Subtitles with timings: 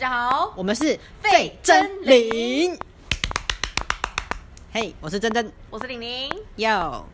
[0.00, 2.74] 家好，我们是费真玲。
[4.72, 6.30] 嘿，我是真真，我是玲玲。
[6.56, 7.04] 哟，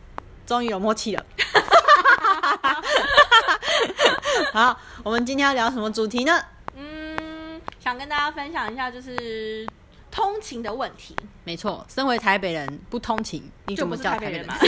[0.45, 1.25] 终于有默契了。
[4.53, 6.41] 好，我们今天要聊什么主题呢？
[6.77, 9.67] 嗯，想跟大家分享一下，就是
[10.09, 11.13] 通勤的问题。
[11.43, 14.47] 没错，身为台北人不通勤，你怎么叫台北人？
[14.47, 14.55] 嘛？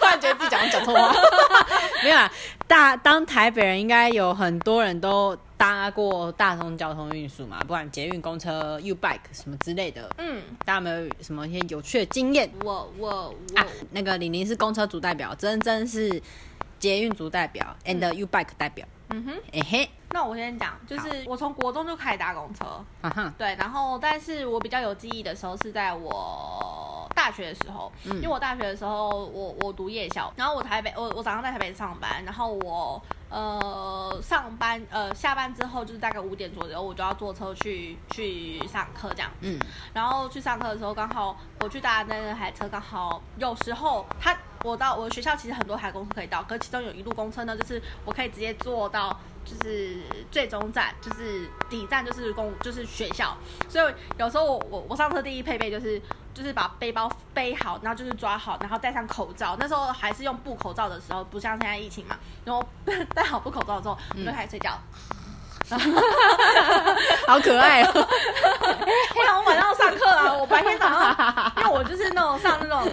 [0.00, 1.14] 突然觉得自己讲讲错话。
[2.02, 2.28] 没有啊，
[2.70, 10.08] 大当台北人应该有很多人都搭过大众交通运输嘛，不管捷运、公车、U Bike 什么之类的。
[10.18, 12.48] 嗯，大家有没有什么一些有趣的经验？
[12.62, 16.22] 我我啊我，，那个李玲是公车组代表，珍珍是
[16.78, 18.86] 捷运组代表，and U Bike 代表。
[19.08, 19.34] 嗯哼。
[19.52, 22.84] 哎嘿，那我先讲，就是我从国中就开始搭公车，
[23.38, 39.60] 对，然后但是我比较有记忆的时候是在我大学的时候，嗯因为我大学的时候我我读夜校，然后我台北我我早上在台北上班，然后我呃上班呃下班之后就是大概五点左右，我就要坐车去去上课这样，嗯，
[39.94, 49.96] 然后去上课的时候刚好我去搭那那台车刚好有时候他我到我学校其实很多台公车可以到，可是其中有一路公车呢，就是我可以直接坐到就是
[50.30, 53.36] 最终站，就是底站就是公就是学校，
[53.68, 56.00] 所以有时候我我我上车第一配备就是
[56.32, 59.56] 就是把背包背好，然后就是抓好，然后戴上口罩。
[59.58, 62.16] 那时候还是用布口罩的时候，不像现在疫情嘛。
[62.44, 62.64] 然后
[63.14, 64.78] 戴好布口罩之后，我就开始睡觉。
[67.28, 67.92] 好可爱哦。
[67.94, 72.90] 我想我晚上要上课啊，我白天早上，因为我就是那种上那种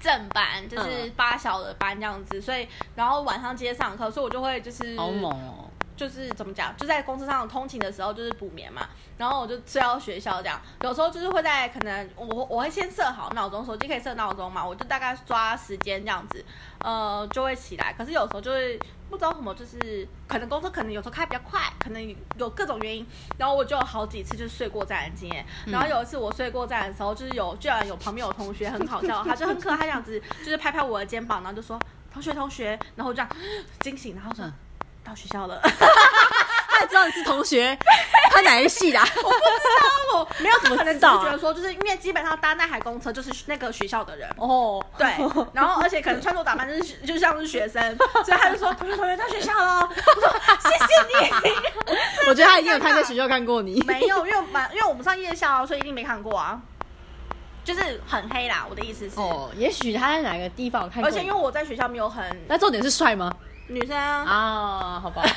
[0.00, 5.69] 正班，就是八小的班这样子，所以然后晚上接上课，所以我就会就是好猛哦！
[6.00, 10.58] 就是怎么讲，就在公车上通勤的时候就是补眠嘛，然后我就睡到学校这样。
[10.80, 16.42] 有时候就是会在可能我我会先设好闹钟，手机可以设闹钟嘛，我就大概抓时间这样子，
[16.78, 17.92] 呃，就会起来。
[17.92, 25.44] 可是有时候就会不知道什么，就是可能公车可能有时候开比较快，可能有各种原因，然后我就有好几次就是睡过站的经验。
[25.66, 31.78] 然后有一次我睡过站的时候，就是有居然有旁边有同学很好笑，他就很可爱这样子，就是拍拍我的肩膀，然后就说
[32.10, 33.28] 同学同学，然后我这样
[33.80, 34.46] 惊醒，然后说。
[34.46, 34.52] 嗯
[35.04, 35.60] 到学校了，
[36.68, 37.76] 他也知道你是同学，
[38.30, 39.06] 他哪一个系的啊？
[40.14, 45.08] 我 没有，他可能只是知道啊觉得说，就是因为基本上搭那台公车就是那个学校的人，哦，对，
[45.52, 51.52] 然后而且可能穿着打扮就是就像是学生，所以他就说同学同学到学校了，我说谢谢你，
[52.28, 53.80] 我觉得他一定有他在学校看过你。
[53.86, 56.60] 没有，因为我们因为我们上夜校啊，所以一定没看过啊，
[57.64, 61.08] 就是很黑啦，我的意思是，哦，也许他在哪个地方有看过。
[61.08, 63.32] 而且因为我在学校没有很那重点是帅吗？
[63.70, 65.22] 女生啊，啊，好吧。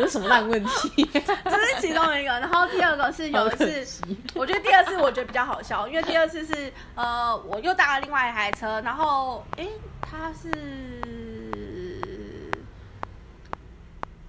[0.00, 1.04] 有什么烂问题？
[1.12, 4.02] 这是其中一个，然后第二个是有一好可次惜，
[4.34, 9.68] 我觉得第二次我觉得比较好笑，因为第二次是呃，我又搭了另外一台车，然后诶，
[10.00, 10.50] 他是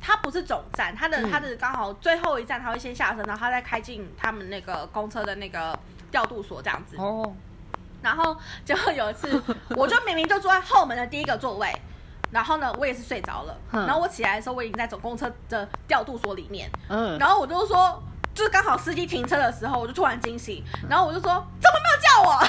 [0.01, 5.77] 他不是总站，他的嗯它的刚好最后一站，他会先下车，然后他再开进他们那个公车的那个
[6.11, 6.97] 调度所这样子。
[6.97, 7.33] 哦，
[8.01, 8.35] 然后
[8.65, 11.71] 结果有一次，我就明明就坐在后门的第一个座位，
[12.33, 13.55] 然后呢，我也是睡着了。
[13.71, 16.67] 嗯然后我起来的时候，我已经在总公车的调度所里面。
[16.89, 18.01] 嗯，然后我就说，
[18.33, 21.29] 就是刚好司机停车的时候，我就突然惊醒，然后我就说，
[21.61, 22.39] 怎么没有叫我？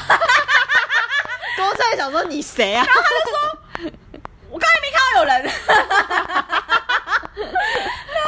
[1.57, 2.85] 公车也想说你谁啊？
[4.51, 5.49] 我刚才没看到有人。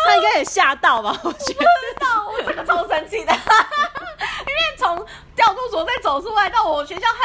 [0.06, 1.18] 他应该也吓到吧？
[1.22, 1.60] 我觉得。
[1.60, 1.64] 知
[2.00, 7.18] 道，我整个超生气的，因为从调度所再走出来到我学校很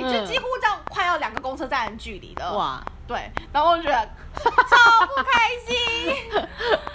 [0.00, 2.52] 远呢，嗯就几乎要快要两个公车站的距离了。
[2.52, 4.08] 哇，对，然后我就觉得
[4.42, 5.74] 超不开心。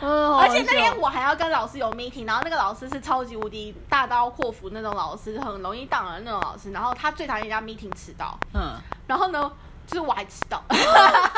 [0.02, 6.72] 嗯而且那天我还要跟老师有 meeting，然后那个老师是超级无敌大刀阔斧那种老师，很容易当人那种老师。
[6.72, 8.74] 然后他最讨厌人家 meeting 迟到，嗯，
[9.08, 9.52] 然后呢，
[9.86, 10.62] 就是我还迟到，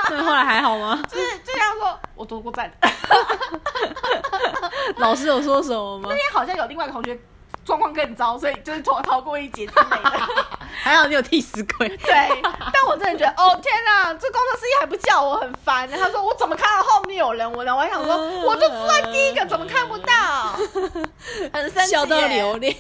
[0.08, 1.02] 所以后来还好吗？
[1.10, 2.72] 就是就像说我躲过站。
[4.98, 6.16] 老师有说什么吗那？
[6.16, 7.20] 天好像有另外一个同学
[7.66, 10.20] 状况更糟，所以就是逃逃过一劫之类的。
[10.84, 11.88] 还好你有替死鬼。
[11.88, 12.12] 对，
[12.74, 15.90] 但我真的觉得， 哦天哪，这工程师还不叫我，很烦。
[15.90, 17.50] 他说我怎么看到后面有人？
[17.54, 20.54] 我呢，我还想说，嗯我就坐在第一个，怎么看不到？
[21.54, 22.76] 很生气耶，笑到流泪。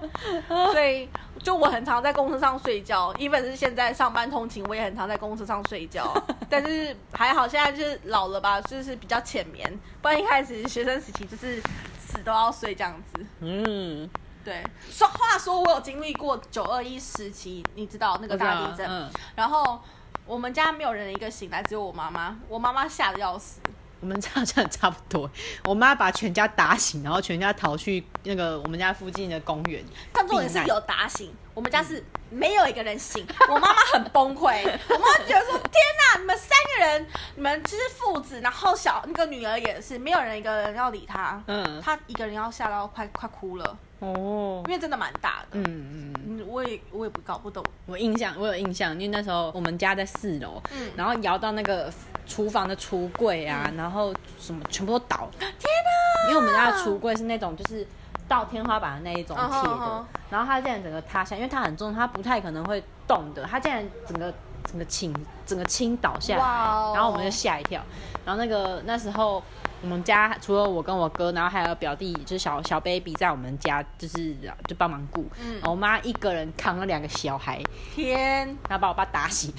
[0.72, 1.08] 所以
[1.42, 6.10] 就我很常在公车上睡觉，even 是现在上班通勤，我也很常在公车上睡觉。
[6.48, 9.70] 但是还好，现在就是老了吧，就是比较浅眠，
[10.00, 11.60] 不然一开始学生时期就是
[12.00, 13.26] 死都要睡这样子。
[13.40, 14.08] 嗯，
[14.44, 19.80] 对，说话说，我有经历过九二一时期，你知道那个大地震，嗯，然后
[20.26, 23.60] 我们家没有人一个醒来，只有我妈妈，我妈妈吓得要死。
[24.04, 25.30] 我们家好像差不多。
[25.64, 29.82] 我妈把全家打醒，然后全家逃去那个我们家附近的公园。
[30.12, 41.80] 但重点是有打醒，我们家是没有一个人醒， 我妈妈很崩溃，我妈觉得说天哪，你们三个人，你们就是父子，然后小那个女儿也是，没有人一个人要理她，嗯。
[41.80, 44.62] 她一个人要吓到快快哭了，哦。
[44.66, 50.90] 因，为真的蛮大的，嗯嗯，嗯，我也我也不搞不懂，我印象我有印象，因为那时候我们家在四楼，嗯。
[50.94, 51.90] 然后摇到那个
[52.26, 57.86] 厨房的橱柜啊，然后什么全部都倒，天哪，因为我们家的橱柜是那种就是
[58.26, 64.32] 到天花板的那一种铁的哼，然后它竟然整个塌下，因为它很重，它不太可能会动的，它竟然整个
[64.64, 66.92] 整个倾整个倾倒下来，哦。
[66.94, 67.82] 然后我们就吓一跳。
[68.24, 69.42] 然后那个那时候
[69.84, 74.34] 我们家除了我跟我哥，然后还有表弟，就是小小 baby 在我们家，就是
[74.66, 75.26] 就帮忙顾。
[75.42, 77.62] 嗯我妈一个人扛了两个小孩，
[77.94, 79.52] 天，然后把我爸打醒，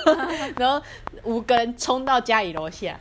[0.56, 0.80] 然后
[1.24, 2.98] 五个人冲到家里楼下。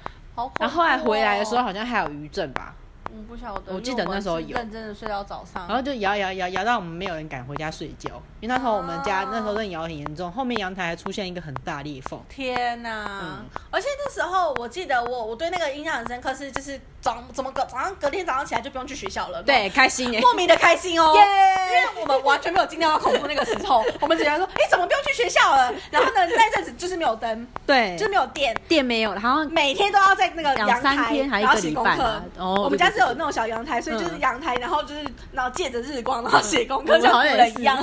[0.59, 2.75] 然后后来回来的时候，好像还有余震吧。
[3.17, 8.09] 我不晓得，我记得那时候有认真的睡到早上，然后就摇摇摇摇到我们没有人敢回家睡觉，
[8.41, 12.19] 因为那时候我们家、啊那时候真的摇很严重，后面阳台还出现一个很大裂缝。
[12.27, 13.07] 天呐！
[13.21, 20.19] 嗯而且那时候我记得我我对那个印象很深刻，是就是早怎么隔早上隔天早上起来就不用去学校了，对，开心耶！
[20.19, 21.21] 莫名的开心哦，耶。
[21.65, 25.71] 因为我们完全没有经历到恐怖那个时候，我们只能说，哎，怎么不用去学校了？
[25.91, 27.95] 然后呢，那阵子就是没有灯，对。
[27.95, 28.55] 就是没有电。
[28.67, 32.23] 电没有，然后每天都要在那个阳台，然后个礼拜写功课。
[32.39, 37.77] 哦我们家是有那种小阳台，所以就是嗯阳台，然后就是然后借着日光，然后写功课，像古人一样。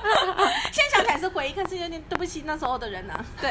[0.72, 3.50] 现在想起来是回忆，可是有点对不起那时候的人呐、对。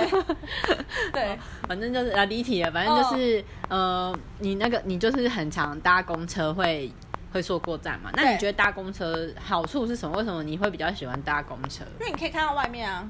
[1.12, 1.38] 对，
[1.68, 6.90] 反正就是啊离题了，反正就是、呃，你那个你就是很常搭公车会
[7.34, 8.10] 会坐过站嘛？
[8.14, 10.18] 那你觉得搭公车好处是什么？
[10.18, 11.84] 为什么你会比较喜欢搭公车？
[12.00, 13.04] 因为你可以看到外面啊。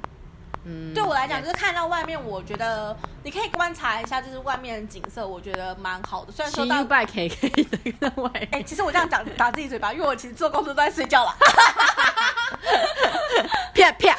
[0.65, 6.31] 嗯，对我来讲，就是看到外面，我觉得你可以观察一下，就是外面的景色，我觉得蛮好的。
[6.31, 8.49] 虽然骑说 U 到 bike 也可以的在外面。
[8.53, 11.37] 哎、其实我这样讲打自己嘴巴，因为我其实坐公车都在睡觉了，
[13.75, 14.15] 啪啪，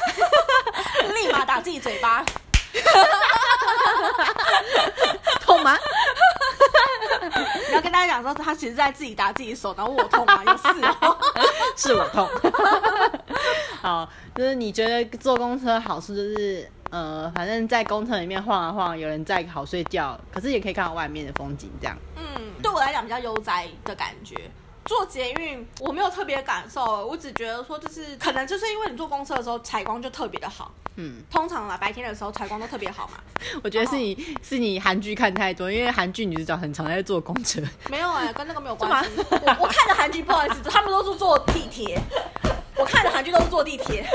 [1.13, 2.23] 立马打自己嘴巴。
[5.41, 5.77] 痛吗？
[7.69, 10.43] 你要跟大家讲说，他其实在自己打自己手，然后我痛吗？
[10.45, 10.67] 有事
[11.01, 11.17] 哦。
[11.75, 12.29] 是我痛。
[13.81, 21.97] 好，就是你觉得坐公车好处就是，呃，反正在公车里面晃啊晃，有人在好睡觉，可是也可以看到外面的风景，这样。
[22.15, 22.23] 嗯，
[22.61, 24.35] 对我来讲比较悠哉的感觉。
[24.85, 33.13] 坐捷运我没有特别感受，我只觉得说就是可能就是因为你坐公车的时候采光就特别的好，嗯，通常啦白天的时候采光都特别好嘛。
[33.63, 37.61] 我觉得是你是你韩剧看太多，因为韩剧女主角很常在坐公车。
[37.89, 39.09] 没有哎、跟那个没有关系。
[39.31, 41.99] 我我看的韩剧不好意思，他们都是坐地铁，
[42.77, 44.07] 我看的韩剧都是坐地铁。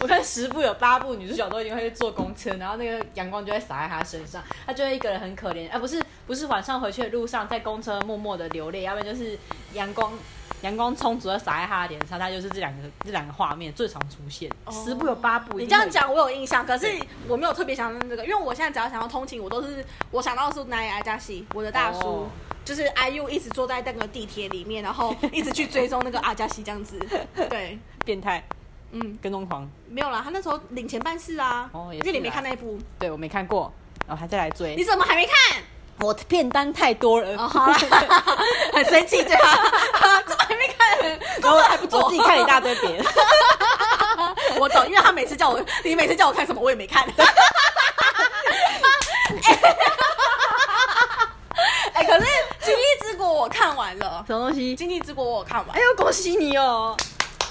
[0.00, 9.36] 我看十部有八部女主角都一定会坐公车，然后那个阳光就会洒在她身上，她就会一个人很可怜，啊、不是不是晚上回去的路上在公车默默的流泪，要不然就是
[9.72, 10.12] 阳光
[10.62, 15.58] 阳光充足的洒在他的脸上，他就是这两个这两个画面最常出现，十部有八部。
[15.58, 16.86] 你这样讲我有印象，可是
[17.26, 21.98] 我没有特别想到这个，因为我现在只要想要通勤，我都是我想到的是奈阿加西，我的大叔。
[21.98, 22.30] 哦
[22.62, 26.96] 就是 IU 一直坐在那个地铁里面，然后一直去追踪那个阿加西这样子。
[27.48, 28.44] 对，变态
[28.92, 31.68] 嗯，跟踪狂，没有啦，他那时候领钱办事啊。
[31.72, 33.72] 哦也是因为你没啦看那一部，对我没看过，
[34.06, 35.62] 然后还再来追你，怎么还没看？
[36.00, 37.28] 我的片单太多了。
[37.36, 37.78] 哦，好啦，
[38.72, 40.98] 很生气对他， 怎么还没看？
[41.42, 43.04] 然后还不做我自己看一大堆别的，
[44.58, 47.04] 我懂，因为他每次叫我，你每次叫我看什么，我也没看。
[51.92, 52.24] 哎、可是
[52.64, 56.96] 《经济之国》我看完了，什么东西《经济之国》我有看完哎，呦，恭喜你哦！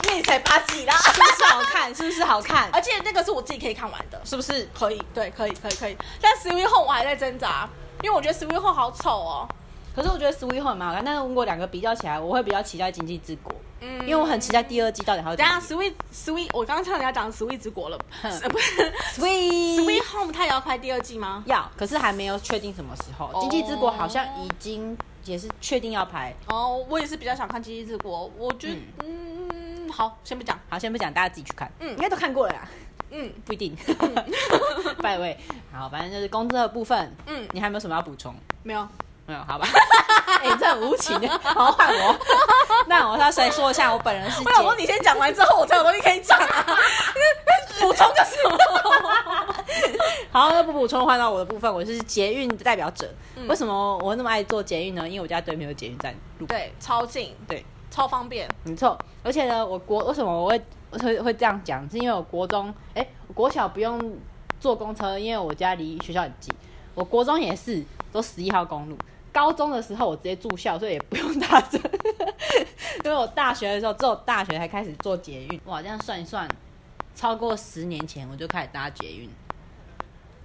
[0.06, 1.94] 因为你才八集啦，是不是好看？
[1.94, 2.70] 是不是好看？
[2.74, 4.68] 而且那个是我自己可以看完的，是不是？
[4.78, 5.98] 可以，对，可以，可以，可以。
[6.22, 7.70] 但《Sweet Home》我还在挣扎，
[8.04, 9.48] 因为我觉得《Sweet Home》好丑哦。
[9.96, 13.52] 可是我觉得《Sweet Home》蛮好看，但是如果两个比较起来，我会比较期待《经济之国》，
[13.82, 15.60] 嗯因为我很期待第二季到底还会怎样。
[15.60, 21.44] ，Sweet Sweet，我刚刚听人家讲 Sweet 之国了， 不是 Sweet Sweet Home，它也要拍第二季吗？
[21.48, 23.26] 要，可是还没有确定什么时候。
[23.34, 26.34] 哦经济之国》好像已经也是确定要拍。
[26.48, 28.76] 哦，我也是比较想看《经济之国》，我觉得，
[29.06, 29.29] 嗯，
[29.92, 31.72] 好，先不讲，好，先不讲，大家自己去看。
[31.80, 32.68] 嗯应该都看过了啦，
[33.12, 33.76] 嗯不一定。
[35.02, 35.38] 拜位，
[35.74, 38.36] 好，反正就是工资的部分，嗯，你还有没有什么要补充？
[38.64, 38.88] 没有，
[39.26, 39.68] 没有，好吧。
[40.42, 42.18] 哎、你这很无情， 好换我。
[42.88, 46.66] 那我要先说一下，我本人是我想你先讲完之后，我才有东西可以讲啊。
[47.82, 48.58] 补充个什么？
[50.32, 53.10] 好，那不补充换到我的部分，我是捷运的代表者。
[53.36, 55.08] 嗯为什么我那么爱坐捷运呢？
[55.08, 56.46] 因为我家对面有捷运站路。
[56.46, 57.66] 对，超近，对，
[58.00, 58.48] 超方便。
[58.64, 58.98] 没错。
[59.22, 61.88] 而且呢，我国为什么我会会会这样讲？
[61.90, 64.18] 是因为我国中，哎、我国小不用
[64.58, 66.56] 坐公车，因为我家离学校很近。
[66.96, 68.98] 我国中也是，都十一号公路。
[69.34, 71.78] 高中的时候我直接住校，所以也不用搭车。
[73.04, 75.60] 因为我大学的时候，只有大学才开始坐捷运。
[75.66, 76.48] 哇，这样算一算，
[77.14, 79.30] 超过十年前我就开始搭捷运，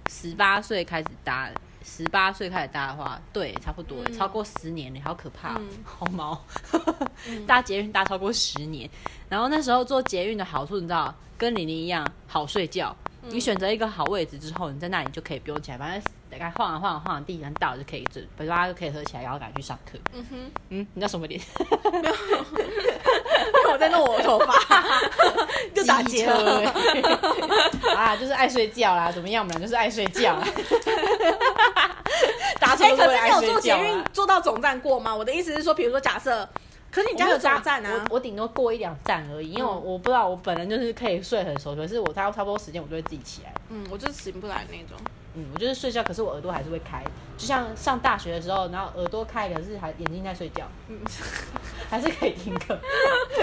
[0.09, 1.49] 十八岁开始搭，
[1.85, 6.43] 十八岁开始搭的话，对，差不多，超过十年了，好可怕哦，嗯好毛。
[7.47, 8.89] 搭捷运搭超过十年，
[9.29, 12.95] 然后那时候做捷运的好处，你知道，跟玲玲一样，好睡觉。
[13.27, 19.97] 你选择一个好位置之后，你在那里就可以不用起来，反正大概晃啊晃啊晃啊，地方到了就可以就嘴巴就可以合起来，然后赶去上课。
[20.13, 21.39] 嗯哼，嗯，你叫什么脸？
[21.59, 22.11] 因为
[23.71, 24.83] 我在弄我的头发，
[25.73, 26.71] 就打结了。
[27.95, 29.43] 啊，就是爱睡觉啦，怎么样？
[29.43, 30.47] 我们俩就是爱睡觉啦。
[32.89, 34.05] 可是你有坐捷运啦。
[34.13, 35.15] 坐到总站过吗？
[35.15, 36.47] 我的意思是说，比如说假设，
[36.91, 43.53] 可是你家有总站啊我，我顶多过一两站而已，因为我嗯我不知道，我本人就是可以睡很熟，可是我差差不多时间我就会自己起来。
[43.69, 44.97] 嗯，我就是醒不来那种。
[45.37, 47.03] 嗯，我就是睡觉，可是我耳朵还是会开，
[47.37, 50.97] 就像上大学的时候，然后耳朵开，可是还眼睛在睡觉，嗯，
[51.91, 52.77] 还是可以听课。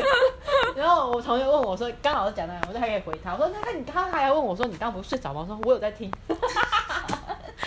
[0.74, 5.42] 然后我同学问我说，刚老师讲的，我就还可以回他，我说那那你刚刚还问我说你刚刚不是睡着吗？
[5.42, 6.10] 我说我有在听，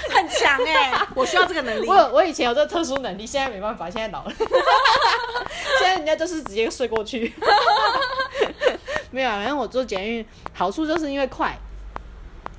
[0.09, 1.87] 很强哎、我需要这个能力。
[1.87, 4.33] 我我以前有这个特殊能力，现在没办法，现在老了，
[5.79, 7.33] 现在人家就是直接睡过去。
[9.11, 11.57] 没有啊，反正我坐捷运好处就是因为快，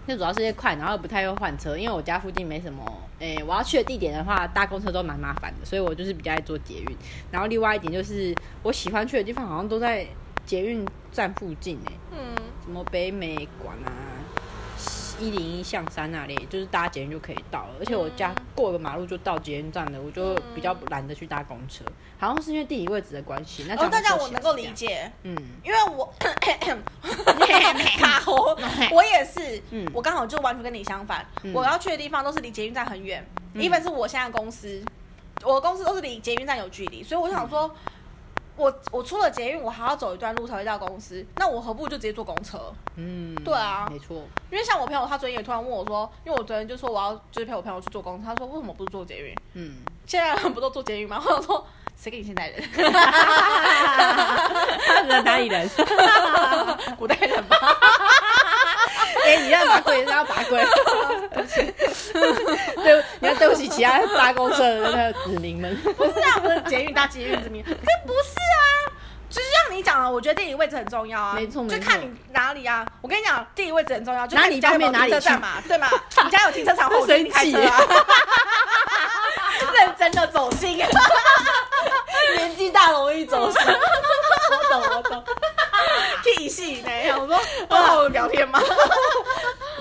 [0.07, 2.83] 最主要是因为快，然后不太会换车，因为我家附近没什么，
[3.19, 6.97] 诶、我要去的地点的话，搭公车都蛮麻烦的，所以我就是比较爱坐捷运。
[7.31, 10.07] 然后另外一点就是我喜欢去的地方好像都在
[10.47, 12.19] 捷运站附近诶、嗯，
[12.65, 13.93] 什么北美馆啊、
[15.19, 17.75] 一零一象山那里，就是搭捷运就可以到了。
[17.81, 21.85] 而且我家过个马路就到捷运站了，我就比较懒得去搭公车。
[22.19, 23.65] 好像是因为地理位置的关系。
[23.69, 24.67] 那哦，大家我能够理。
[24.75, 26.13] 解，嗯，因为我
[27.99, 28.57] 卡喉，
[28.93, 34.83] 我也是，嗯我刚好就完全跟你相反，嗯我要去的地方都是离捷运站很远，一本是我现在公司，
[35.43, 37.75] 我的公司都是离捷运站有距离，所以我想说。
[38.57, 42.59] 我我出了捷运，我还要走一段路才会到公司，那我何不就直接坐公车？
[42.97, 44.17] 嗯，对啊没错。
[44.51, 49.35] 因为像我朋友，他昨天也突然问我说，因为我昨天就说我要就是陪我朋友去坐公车，他说为什么不是坐捷运？
[49.55, 51.21] 嗯，现在人不都坐捷运吗？
[51.27, 52.63] 我想说谁给你现代人？
[55.07, 55.69] 人哪里人？
[56.99, 57.57] 古代人吧？
[59.25, 60.65] 哎、你要拔鬼，你要拔鬼。
[62.85, 65.77] 对，你要对不起其他搭公车的那个子民们。
[65.97, 67.71] 不是啊，不是捷运搭捷运子民，可
[68.07, 68.37] 不是
[69.77, 72.87] 你讲了，我觉得地理位置很重要啊，没错没错就看你哪里啊。
[73.03, 75.89] 我跟你讲，地理位置很重要，就看你家有没有哪里停车站嘛，对嘛？
[76.25, 77.81] 你家有停车场，或者 你开车啊。
[79.73, 80.77] 认真的走心，
[82.37, 83.61] 年纪大容易走心。
[83.67, 85.25] 我懂，我懂。
[86.23, 86.91] 屁戏呢？
[87.19, 88.61] 我说我我聊天吗？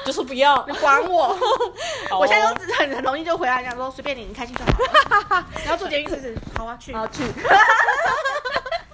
[0.05, 0.73] 就是不要你。
[0.77, 1.35] 管我！
[2.11, 5.45] 我现在都只很很容易就回来讲说随便你，你开心就好了。
[5.63, 6.93] 然后做捷运试试，好啊，去。
[6.93, 7.23] 好去。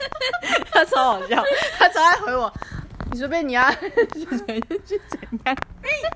[0.71, 1.43] 他超好笑，
[1.77, 2.51] 他超爱回我。
[3.11, 3.69] 你随便你啊。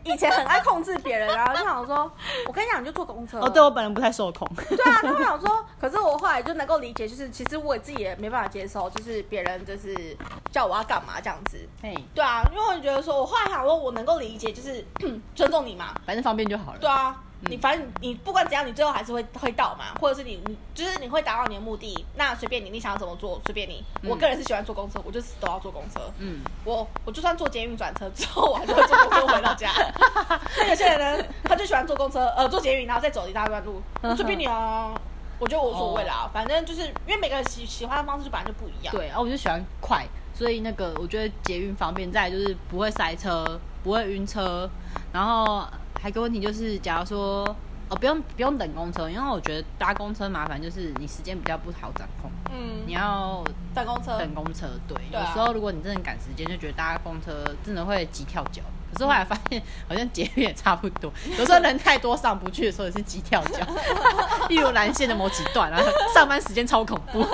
[0.05, 2.09] 以前很爱控制别人啊，就想说，
[2.47, 3.37] 我跟你讲，你就坐公车。
[3.39, 4.47] 哦，对我本人不太受控。
[4.69, 10.15] 对啊，他会想说，可是我后来就能够理解，就是其实我自己也没办法接受，就是别人就是
[10.51, 11.57] 叫我要干嘛这样子。
[11.81, 14.85] 嘿，对啊，因为我觉得说，我后来想说，我能够理解，就是
[15.35, 15.93] 尊重你嘛。
[16.05, 16.79] 反正方便就好了。
[16.79, 23.83] 对啊，你反正你不管怎样，你最后还是会会到嘛，或者是你你就是你会达到你的目的，那随便你，你想要怎么做随便你。
[24.03, 26.01] 我个人是喜欢坐公车，我就死都要坐公车。
[26.19, 29.71] 嗯，我我就算坐捷运转车之后，我还是会坐公车回到家。
[30.57, 34.93] 那有些人呢，他就喜欢坐公车，呃，坐捷运，然后再走一大段路，嗯随便你啊。
[35.37, 38.95] 我觉得无所谓啦，反正就是因为每个人喜喜欢的方式就本来就不一样。
[38.95, 44.69] 对，然啊，我就喜欢快，所以那个我觉得捷运方便，再就是不会塞车，不会晕车，
[45.11, 45.67] 然后
[46.05, 47.43] 还有一个问题就是，假如说
[47.89, 53.43] 哦不用不用等公车，因为我觉得搭公车麻烦，就是你时间比较不好掌控，嗯，你要
[53.73, 55.25] 等公车，等公车，对，对啊。
[55.27, 58.61] 有时候如果你真的赶时间，就觉得搭公车真的会急跳脚。
[58.93, 59.59] 可是后来发现，
[59.89, 61.11] 好像捷运也差不多。
[61.39, 63.65] 有时候人太多上不去的时候也是急跳脚，
[64.47, 65.81] 例如蓝线的某几段，啊
[66.13, 67.25] 上班时间超恐怖。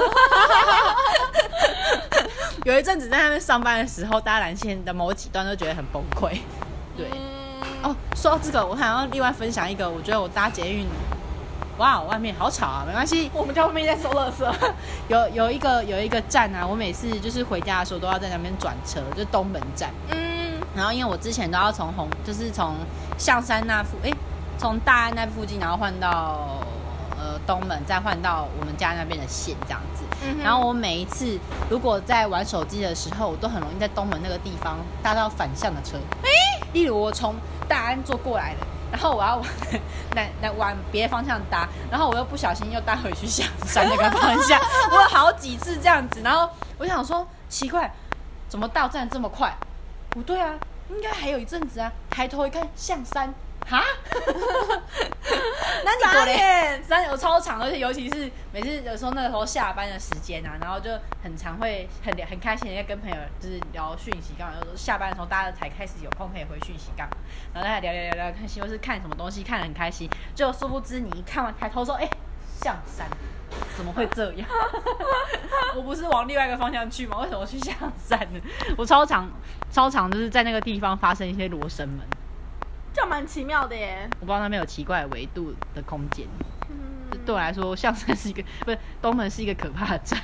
[2.64, 6.40] 有一阵子在那边上班的时候，搭蓝线的某几段都觉得很崩溃。
[6.96, 7.18] 对，嗯，
[7.84, 10.86] 哦，说到这个，我还要另外分享一个，我觉得我搭捷运，
[11.78, 14.54] 哇，外面好吵啊，没关系，我们家外面在收垃圾。
[15.10, 19.90] 有有一个有一个站啊，我每次就是回家的时候都要在那边转车，就东门站。
[20.12, 22.76] 嗯，然后因为我之前都要从红，就是从
[23.18, 24.12] 象山那附，哎，
[24.60, 26.60] 从大安那附近，然后换到
[27.18, 30.04] 呃东门，再换到我们家那边的线这样子。
[30.24, 31.38] 嗯然后我每一次
[31.70, 35.98] 如果在玩手机的时候，我都很容易在东门那个地方搭到反向的车。
[36.74, 37.36] 例如我从
[37.68, 39.46] 大安坐过来的，然后我要往
[40.16, 44.60] 那那往别的方向搭，然后我又不小心又搭回去象山那个方向，
[44.92, 46.22] 我有好几次这样子。
[46.22, 47.94] 然后我想说，奇怪，
[48.48, 49.54] 怎么到站这么快？
[50.10, 50.54] 不对啊，
[50.90, 51.92] 应该还有一阵子啊。
[52.10, 53.34] 抬头一看，象山，
[53.68, 53.82] 哈，
[55.86, 56.34] 那你傻过嘞？
[56.34, 60.90] 眼，山有超长，而且尤其是每次有时候那个时候下班的时间啊，然后就
[61.24, 64.54] 很常会很很开心的在跟朋友就是聊讯息，干嘛？
[64.58, 67.16] 有时候下班的时候大家才开始有空可以回讯息干嘛？
[67.54, 72.10] 然后大家聊聊聊聊开心，或是看什么东西看得很开心，就殊不知你一看完抬头说，哎、
[72.62, 73.08] 象山。
[73.76, 74.48] 怎么会这样？
[75.76, 77.18] 我不是往另外一个方向去吗？
[77.20, 78.40] 为什么去象山呢？
[78.78, 79.30] 我超常
[79.70, 82.00] 超常就是在那个地方发生一些罗生门，
[82.94, 84.10] 这样蛮奇妙的耶。
[84.20, 86.28] 我不知道那边有奇怪的维度的空间。
[86.70, 90.20] 嗯，对我来说，象山是一个不是东门是一个可怕的站。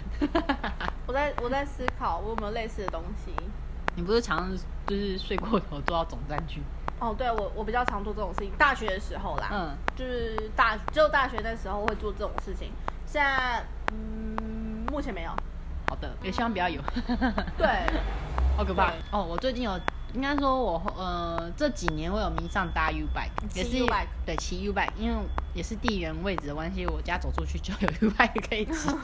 [1.07, 3.31] 我在我在思考我有没有类似的东西。
[3.95, 6.62] 你不是常常就是睡过头坐到总站去？
[7.00, 12.71] 哦，对我我比较常做这种事情，大学的时候啦，嗯，就是大只有大学那时候会做这种事情，
[13.05, 15.31] 现在嗯目前没有。
[15.89, 16.81] 好的，也希望不要有。
[17.57, 17.67] 对，
[18.57, 19.24] 好可怕哦！
[19.24, 19.79] 我最近有，
[20.14, 25.18] 应该说我呃这几年我有迷上搭 U bike，也是 U bike 对骑 U bike，因为
[25.54, 28.90] 也是地缘位置的关系，我家走出去就有 U bike 可以骑。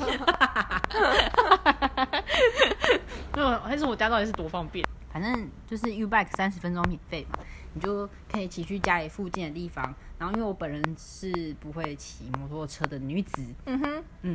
[3.36, 4.86] 那还是我家到底是多方便？
[5.13, 7.38] 反正就是 U bike 三十分钟免费嘛，
[7.74, 9.93] 你就可以骑去家里附近的地方。
[10.17, 14.34] 然后因为我本人是不会骑摩托车的女子，嗯哼，嗯。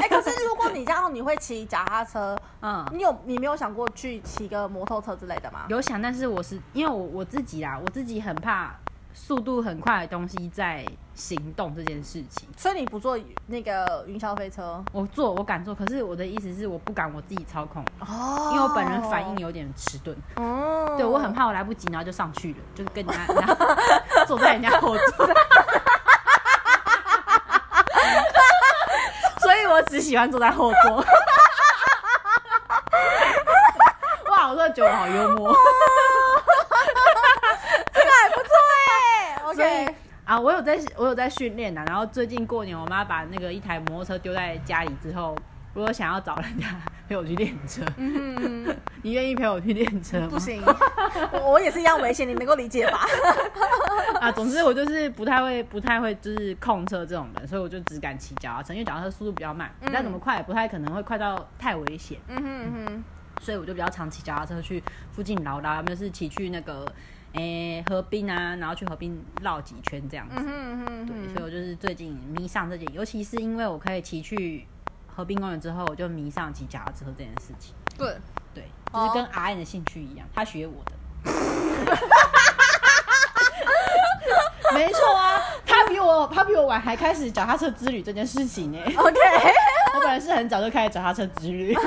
[0.00, 5.66] 哎、可是如果你这样，你会骑脚踏车，嗯，你有你没有想过去骑个摩托车之类的吗？
[5.68, 8.74] 有想，但是我是因为我我自己啦，我自己很怕
[9.18, 12.46] 速度很快的东西在行动这件事情。
[12.54, 20.14] 所以你不坐那个云霄飞车我坐我敢坐，可是我的意思是我不敢我自己操控，哦因为我本人反应有点迟钝。
[20.36, 23.56] 哦，对我很怕我来不及，然后就上去了，就是跟人家 然后
[24.26, 25.26] 坐在人家后座。
[29.40, 30.96] 所以我只喜欢坐在后座。
[34.30, 35.56] 哇，我真的觉得我好幽默。
[37.92, 39.94] 这个还不错哎所以，OK，
[40.26, 45.36] 啊，我有在我有在训练呐，然后最近过年，我妈把那个一台摩托车丢在家里之后，
[45.72, 46.66] 如果想要找人家
[47.08, 47.80] 陪我去练车。
[47.96, 48.66] 嗯，
[49.02, 50.26] 你愿意陪我去练车吗？
[50.28, 50.60] 不行，
[51.32, 53.06] 我我也是一样危险，你能够理解吧？
[54.20, 63.04] 啊，总之我就是不太会，不太会就是控车这种人，所以我就只敢骑脚踏车，因为脚踏车速度比较慢，你再怎么快也不太可能会快到太危险，嗯哼嗯哼，
[63.40, 66.84] 所以我就比较常骑脚踏车去附近绕绕，要么就是骑去那个
[67.36, 70.36] 诶、河滨啊，然后去河滨绕几圈这样子。
[70.36, 74.66] 对，所以我就是最近迷上这件，尤其是因为我可以骑去
[75.06, 77.74] 河滨公园之后，我就迷上骑脚踏车这件事情。
[77.96, 78.16] 对，
[78.54, 80.92] 对，就是哦跟阿燕的兴趣一样，他学我的。
[84.74, 88.78] 没错啊，他比我他比我晚还开始脚踏车之旅这件事情呢。
[88.84, 89.18] OK，
[89.94, 91.74] 我本来是很早就开始脚踏车之旅，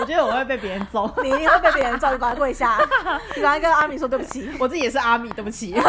[0.00, 1.12] 我觉得我会被别人揍。
[1.22, 2.78] 你一定会被别人揍，你赶快跪下，
[3.36, 4.50] 你赶快跟阿米说对不起。
[4.58, 5.74] 我自己也是阿米，对不起。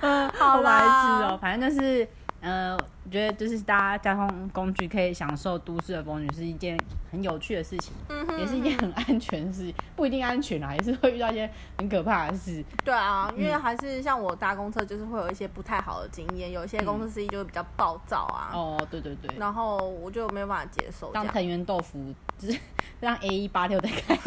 [0.00, 2.06] 嗯，好白痴哦，反正就是，
[2.40, 2.76] 呃，
[3.08, 6.78] 我觉得就是大家交通工具可以享受都市的风景，是一件
[7.10, 12.62] 很有趣的事情，嗯哼也是一件很安全的事情，不一定安全啊，也是会遇到一些很可怕的事。
[12.84, 21.10] 对啊，因为还是像我搭公车，就是会有一些不太好的经验，有一些公车司机就会比较暴躁啊，哦，对对对，然后我就没有办法接受。
[21.10, 22.58] 当藤原豆腐就是
[23.00, 24.18] 让 A 一八六在开，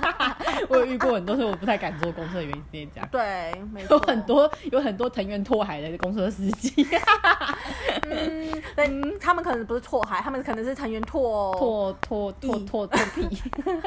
[0.70, 3.06] 我有遇过很多，所以我不太敢坐公车的原因这样。
[3.12, 6.86] 对，没错，有很多有很多藤原拓海的公车司机，
[8.10, 13.42] 嗯，对，他们可能不是拓海，他们可能是藤原拓拓拓拓翼拓拓屁。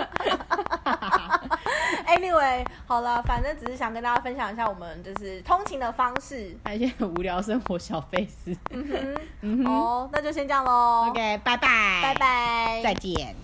[2.08, 6.56] Anyway，好了，反正只是想跟大家分享一下我们就是通勤的方式。
[6.64, 8.56] 还有一些很无聊生活小费事。
[8.72, 11.08] 嗯哼，嗯哼哦，那就先这样喽。
[11.10, 11.68] OK，拜拜，
[12.04, 13.36] 拜，拜，再见。